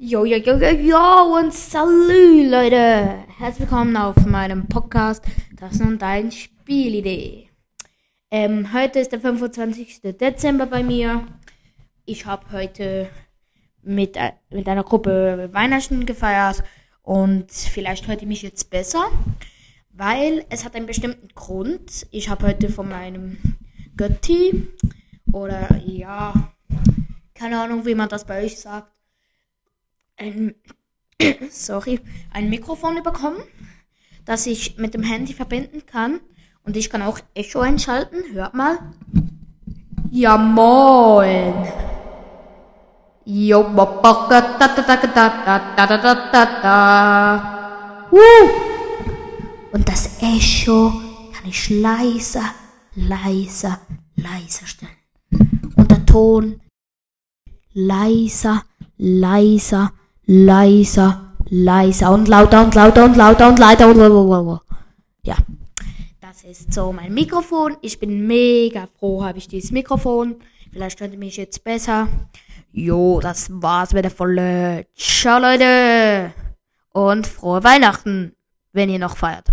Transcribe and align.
Jo, 0.00 0.24
jo, 0.24 0.36
jo, 0.36 0.56
jo, 0.56 0.68
jo 0.68 1.36
und 1.36 1.52
salü, 1.52 2.48
Leute. 2.48 3.24
Herzlich 3.36 3.68
willkommen 3.68 3.96
auf 3.96 4.14
meinem 4.26 4.68
Podcast. 4.68 5.24
Das 5.56 5.72
ist 5.72 5.80
nun 5.80 5.98
dein 5.98 6.30
Spielidee. 6.30 7.50
Ähm, 8.30 8.72
heute 8.72 9.00
ist 9.00 9.10
der 9.10 9.20
25. 9.20 10.02
Dezember 10.02 10.66
bei 10.66 10.84
mir. 10.84 11.26
Ich 12.04 12.26
habe 12.26 12.52
heute 12.52 13.08
mit, 13.82 14.16
äh, 14.16 14.34
mit 14.50 14.68
einer 14.68 14.84
Gruppe 14.84 15.48
Weihnachten 15.52 16.06
gefeiert 16.06 16.62
und 17.02 17.50
vielleicht 17.50 18.06
ihr 18.22 18.28
mich 18.28 18.42
jetzt 18.42 18.70
besser, 18.70 19.10
weil 19.90 20.44
es 20.48 20.64
hat 20.64 20.76
einen 20.76 20.86
bestimmten 20.86 21.26
Grund. 21.34 22.06
Ich 22.12 22.28
habe 22.28 22.46
heute 22.46 22.68
von 22.68 22.88
meinem 22.88 23.56
Götti 23.96 24.68
oder 25.32 25.76
ja, 25.84 26.52
keine 27.34 27.60
Ahnung, 27.60 27.84
wie 27.84 27.96
man 27.96 28.08
das 28.08 28.24
bei 28.24 28.44
euch 28.44 28.60
sagt, 28.60 28.92
ein, 30.18 30.54
sorry, 31.50 32.00
ein 32.30 32.50
Mikrofon 32.50 33.02
bekommen, 33.02 33.38
das 34.24 34.46
ich 34.46 34.76
mit 34.78 34.94
dem 34.94 35.02
Handy 35.02 35.32
verbinden 35.32 35.84
kann. 35.86 36.20
Und 36.64 36.76
ich 36.76 36.90
kann 36.90 37.02
auch 37.02 37.18
Echo 37.34 37.60
einschalten. 37.60 38.22
Hört 38.32 38.54
mal. 38.54 38.78
Ja, 40.10 40.36
moin. 40.36 41.54
Und 49.72 49.88
das 49.88 50.22
Echo 50.22 50.90
kann 51.32 51.48
ich 51.48 51.70
leiser, 51.70 52.44
leiser, 52.94 53.80
leiser 54.16 54.66
stellen. 54.66 54.92
Und 55.76 55.90
der 55.90 56.04
Ton 56.06 56.60
leiser, 57.72 58.64
leiser, 58.64 58.64
leiser, 58.96 59.92
leiser, 60.28 61.32
leiser 61.48 62.12
und 62.12 62.28
lauter 62.28 62.62
und 62.62 62.74
lauter 62.74 63.06
und 63.06 63.16
lauter 63.16 63.48
und 63.48 63.58
lauter 63.58 63.88
und 63.88 63.98
ja. 65.22 65.36
Das 66.20 66.44
ist 66.44 66.72
so 66.72 66.92
mein 66.92 67.14
Mikrofon. 67.14 67.78
Ich 67.80 67.98
bin 67.98 68.26
mega 68.26 68.86
froh, 68.98 69.24
habe 69.24 69.38
ich 69.38 69.48
dieses 69.48 69.72
Mikrofon. 69.72 70.36
Vielleicht 70.70 71.00
ihr 71.14 71.18
mich 71.18 71.38
jetzt 71.38 71.64
besser. 71.64 72.08
Jo, 72.72 73.20
das 73.20 73.50
war's 73.50 73.94
mit 73.94 74.04
der 74.04 74.10
Folge. 74.10 74.86
Ciao 74.94 75.40
Leute 75.40 76.34
und 76.92 77.26
frohe 77.26 77.64
Weihnachten, 77.64 78.34
wenn 78.72 78.90
ihr 78.90 78.98
noch 78.98 79.16
feiert. 79.16 79.46